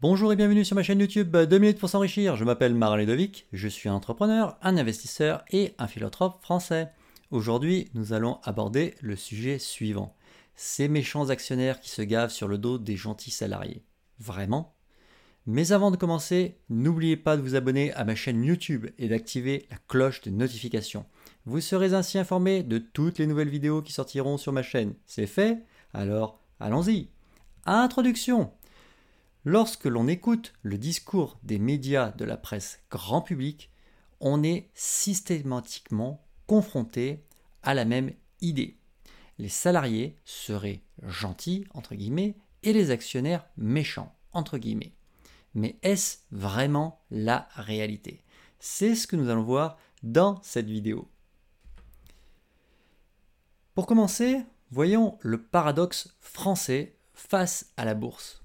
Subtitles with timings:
[0.00, 2.36] Bonjour et bienvenue sur ma chaîne YouTube 2 minutes pour s'enrichir.
[2.36, 6.92] Je m'appelle Marley Devic, je suis un entrepreneur, un investisseur et un philanthrope français.
[7.32, 10.14] Aujourd'hui, nous allons aborder le sujet suivant.
[10.54, 13.82] Ces méchants actionnaires qui se gavent sur le dos des gentils salariés.
[14.20, 14.76] Vraiment?
[15.46, 19.66] Mais avant de commencer, n'oubliez pas de vous abonner à ma chaîne YouTube et d'activer
[19.68, 21.06] la cloche de notification.
[21.44, 24.94] Vous serez ainsi informé de toutes les nouvelles vidéos qui sortiront sur ma chaîne.
[25.06, 25.64] C'est fait?
[25.92, 27.08] Alors, allons-y.
[27.66, 28.52] Introduction
[29.50, 33.70] Lorsque l'on écoute le discours des médias de la presse grand public,
[34.20, 37.24] on est systématiquement confronté
[37.62, 38.76] à la même idée.
[39.38, 44.92] Les salariés seraient gentils, entre guillemets, et les actionnaires méchants, entre guillemets.
[45.54, 48.22] Mais est-ce vraiment la réalité?
[48.60, 51.08] C'est ce que nous allons voir dans cette vidéo.
[53.74, 58.42] Pour commencer, voyons le paradoxe français face à la bourse.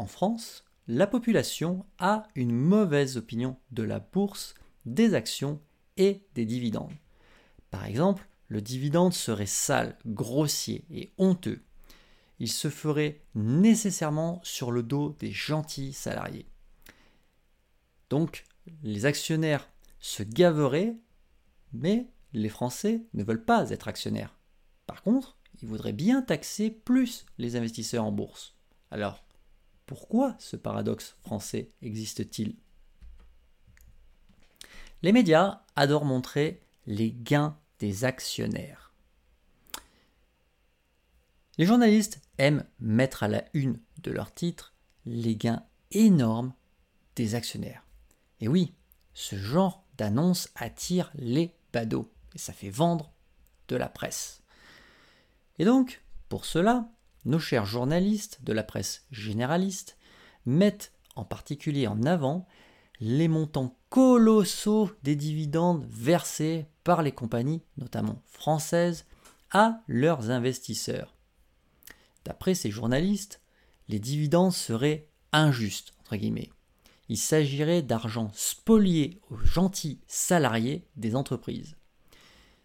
[0.00, 4.54] En France, la population a une mauvaise opinion de la bourse,
[4.86, 5.60] des actions
[5.98, 6.94] et des dividendes.
[7.70, 11.62] Par exemple, le dividende serait sale, grossier et honteux.
[12.38, 16.46] Il se ferait nécessairement sur le dos des gentils salariés.
[18.08, 18.46] Donc,
[18.82, 20.96] les actionnaires se gaveraient,
[21.74, 24.34] mais les Français ne veulent pas être actionnaires.
[24.86, 28.54] Par contre, ils voudraient bien taxer plus les investisseurs en bourse.
[28.90, 29.22] Alors,
[29.90, 32.54] pourquoi ce paradoxe français existe-t-il
[35.02, 38.94] Les médias adorent montrer les gains des actionnaires.
[41.58, 44.74] Les journalistes aiment mettre à la une de leur titre
[45.06, 46.54] les gains énormes
[47.16, 47.84] des actionnaires.
[48.38, 48.76] Et oui,
[49.12, 53.10] ce genre d'annonce attire les badauds et ça fait vendre
[53.66, 54.44] de la presse.
[55.58, 56.88] Et donc, pour cela,
[57.24, 59.96] nos chers journalistes de la presse généraliste
[60.46, 62.46] mettent en particulier en avant
[63.00, 69.06] les montants colossaux des dividendes versés par les compagnies, notamment françaises,
[69.50, 71.16] à leurs investisseurs.
[72.24, 73.40] D'après ces journalistes,
[73.88, 75.94] les dividendes seraient injustes.
[77.08, 81.76] Il s'agirait d'argent spolié aux gentils salariés des entreprises.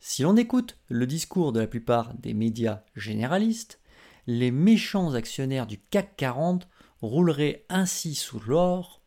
[0.00, 3.80] Si l'on écoute le discours de la plupart des médias généralistes,
[4.28, 6.68] les méchants actionnaires du CAC 40
[7.00, 9.00] rouleraient ainsi sous l'or,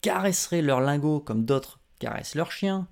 [0.00, 2.86] caresseraient leurs lingots comme d'autres caressent leurs chiens,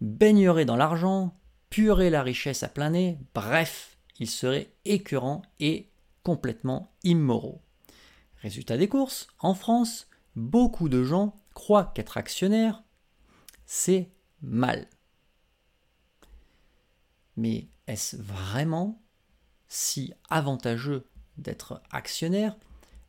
[0.00, 1.36] baigneraient dans l'argent,
[1.68, 5.90] pueraient la richesse à plein nez, bref, ils seraient écœurants et
[6.22, 7.60] complètement immoraux.
[8.36, 10.06] Résultat des courses, en France,
[10.36, 12.84] beaucoup de gens croient qu'être actionnaire,
[13.64, 14.12] c'est
[14.42, 14.86] mal.
[17.36, 19.02] Mais est-ce vraiment
[19.66, 21.04] si avantageux
[21.38, 22.56] d'être actionnaire,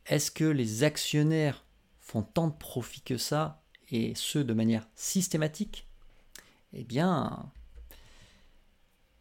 [0.06, 1.64] est-ce que les actionnaires
[2.00, 5.86] font tant de profit que ça, et ce de manière systématique?
[6.72, 7.50] Eh bien,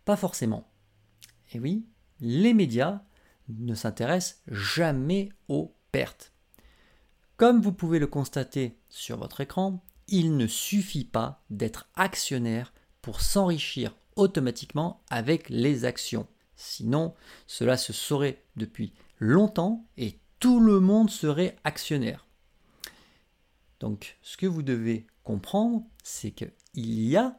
[0.05, 0.69] pas forcément.
[1.51, 1.85] Et oui,
[2.19, 3.01] les médias
[3.49, 6.33] ne s'intéressent jamais aux pertes.
[7.37, 13.21] Comme vous pouvez le constater sur votre écran, il ne suffit pas d'être actionnaire pour
[13.21, 16.27] s'enrichir automatiquement avec les actions.
[16.57, 17.13] Sinon,
[17.45, 22.27] cela se saurait depuis longtemps et tout le monde serait actionnaire.
[23.79, 27.37] Donc, ce que vous devez comprendre, c'est qu'il y a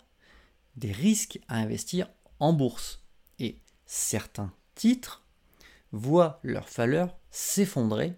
[0.76, 2.08] des risques à investir
[2.38, 3.02] en bourse.
[3.40, 5.24] Et certains titres
[5.90, 8.14] voient leur valeur s'effondrer,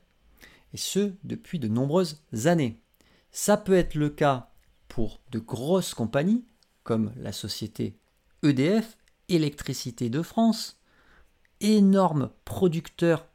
[0.72, 2.80] et ce depuis de nombreuses années.
[3.32, 4.50] Ça peut être le cas
[4.88, 6.44] pour de grosses compagnies
[6.82, 7.96] comme la société
[8.42, 8.96] EDF,
[9.28, 10.79] Électricité de France,
[11.60, 13.26] énorme producteur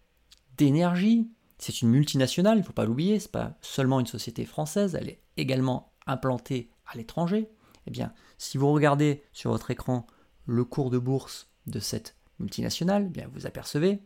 [0.58, 1.30] d'énergie.
[1.58, 4.96] C'est une multinationale, il ne faut pas l'oublier, ce n'est pas seulement une société française,
[4.96, 7.50] elle est également implantée à l'étranger.
[7.88, 10.06] Eh bien, si vous regardez sur votre écran
[10.46, 14.02] le cours de bourse de cette multinationale, eh bien vous apercevez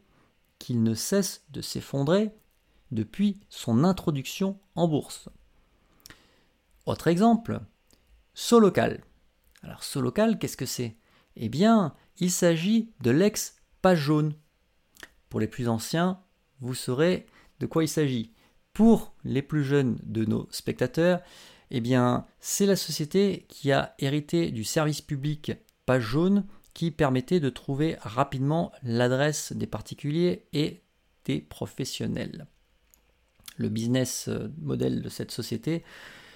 [0.59, 2.31] qu'il ne cesse de s'effondrer
[2.91, 5.30] depuis son introduction en bourse.
[6.86, 7.62] Autre exemple,
[8.33, 9.04] Solocal.
[9.63, 10.98] Alors Solocal, qu'est-ce que c'est?
[11.36, 14.34] Eh bien, il s'agit de l'ex page jaune.
[15.30, 16.20] Pour les plus anciens,
[16.62, 17.26] vous saurez
[17.60, 18.34] de quoi il s'agit.
[18.74, 21.22] Pour les plus jeunes de nos spectateurs,
[21.72, 25.52] eh bien, c'est la société qui a hérité du service public
[25.86, 30.81] page jaune qui permettait de trouver rapidement l'adresse des particuliers et
[31.26, 32.48] des professionnels.
[33.58, 35.84] Le business model de cette société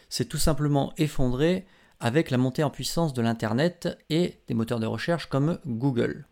[0.09, 1.65] s'est tout simplement effondré
[1.99, 6.27] avec la montée en puissance de l'Internet et des moteurs de recherche comme Google.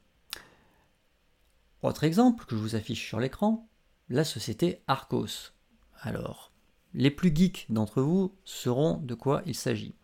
[1.83, 3.67] Autre exemple que je vous affiche sur l'écran,
[4.07, 5.53] la société Arcos.
[6.01, 6.51] Alors,
[6.93, 9.95] les plus geeks d'entre vous sauront de quoi il s'agit.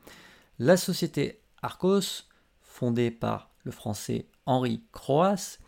[0.57, 2.25] La société Arcos,
[2.62, 5.59] fondée par le français Henri Croas,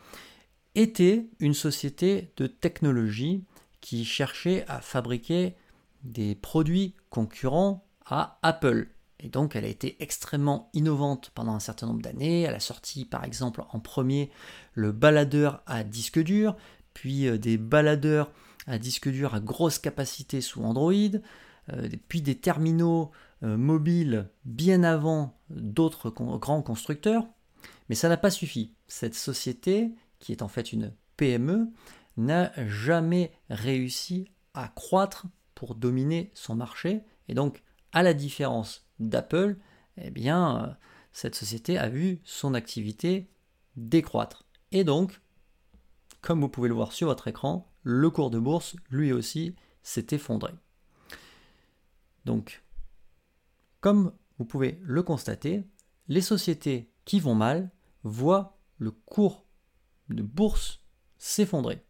[0.73, 3.43] était une société de technologie
[3.81, 5.55] qui cherchait à fabriquer
[6.03, 8.87] des produits concurrents à Apple.
[9.19, 12.41] Et donc elle a été extrêmement innovante pendant un certain nombre d'années.
[12.41, 14.31] Elle a sorti par exemple en premier
[14.73, 16.55] le baladeur à disque dur,
[16.93, 18.31] puis euh, des baladeurs
[18.67, 20.93] à disque dur à grosse capacité sous Android,
[21.73, 23.11] euh, puis des terminaux
[23.43, 27.25] euh, mobiles bien avant d'autres grands constructeurs.
[27.89, 28.73] Mais ça n'a pas suffi.
[28.87, 31.69] Cette société, qui est en fait une PME,
[32.17, 35.25] n'a jamais réussi à croître
[35.55, 37.01] pour dominer son marché.
[37.27, 37.63] Et donc,
[37.93, 39.57] à la différence d'Apple,
[39.97, 40.77] eh bien,
[41.11, 43.29] cette société a vu son activité
[43.75, 44.45] décroître.
[44.71, 45.21] Et donc,
[46.21, 50.07] comme vous pouvez le voir sur votre écran, le cours de bourse, lui aussi, s'est
[50.11, 50.53] effondré.
[52.25, 52.63] Donc,
[53.79, 55.63] comme vous pouvez le constater,
[56.07, 57.71] les sociétés qui vont mal
[58.03, 59.45] voient le cours
[60.09, 60.81] de bourse
[61.17, 61.83] s'effondrer.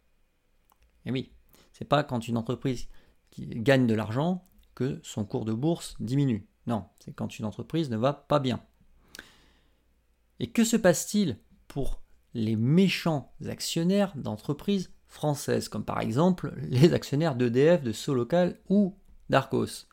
[1.04, 1.32] Et oui,
[1.72, 2.88] c'est pas quand une entreprise
[3.30, 4.46] qui gagne de l'argent
[4.80, 6.48] que son cours de bourse diminue.
[6.66, 8.62] Non, c'est quand une entreprise ne va pas bien.
[10.38, 11.36] Et que se passe-t-il
[11.68, 12.00] pour
[12.32, 18.96] les méchants actionnaires d'entreprises françaises, comme par exemple les actionnaires d'EDF, de Solocal ou
[19.28, 19.86] d'Arcos?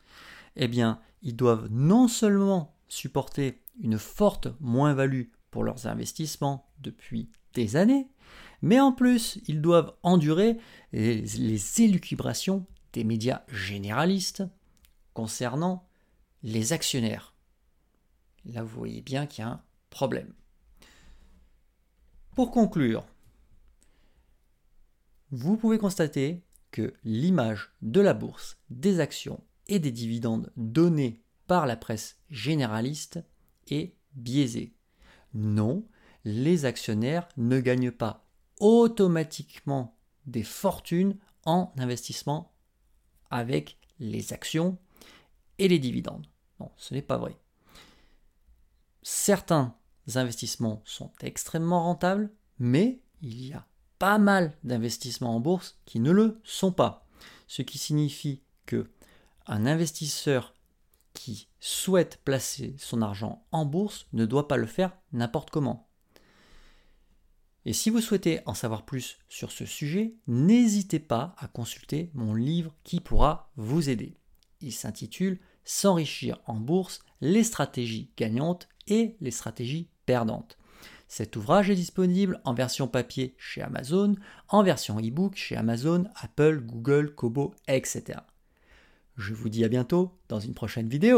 [0.56, 7.76] Eh bien, ils doivent non seulement supporter une forte moins-value pour leurs investissements depuis des
[7.76, 8.08] années,
[8.62, 10.56] mais en plus, ils doivent endurer
[10.92, 12.64] les, les élucubrations
[12.94, 14.44] des médias généralistes
[15.18, 15.84] concernant
[16.44, 17.34] les actionnaires.
[18.44, 20.32] Là, vous voyez bien qu'il y a un problème.
[22.36, 23.04] Pour conclure,
[25.32, 31.66] vous pouvez constater que l'image de la bourse, des actions et des dividendes donnés par
[31.66, 33.18] la presse généraliste
[33.72, 34.76] est biaisée.
[35.34, 35.84] Non,
[36.24, 38.24] les actionnaires ne gagnent pas
[38.60, 42.54] automatiquement des fortunes en investissement
[43.30, 44.78] avec les actions
[45.58, 46.26] et les dividendes.
[46.60, 47.36] Non, ce n'est pas vrai.
[49.02, 49.74] Certains
[50.14, 53.66] investissements sont extrêmement rentables, mais il y a
[53.98, 57.06] pas mal d'investissements en bourse qui ne le sont pas.
[57.46, 58.90] Ce qui signifie que
[59.46, 60.54] un investisseur
[61.14, 65.88] qui souhaite placer son argent en bourse ne doit pas le faire n'importe comment.
[67.64, 72.34] Et si vous souhaitez en savoir plus sur ce sujet, n'hésitez pas à consulter mon
[72.34, 74.16] livre qui pourra vous aider.
[74.60, 80.56] Il s'intitule S'enrichir en bourse, les stratégies gagnantes et les stratégies perdante.
[81.08, 84.14] Cet ouvrage est disponible en version papier chez Amazon,
[84.48, 88.20] en version e-book chez Amazon, Apple, Google, Kobo, etc.
[89.18, 91.16] Je vous dis à bientôt dans une prochaine vidéo.